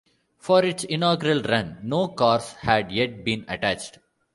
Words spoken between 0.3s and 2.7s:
For its inaugural run, no cars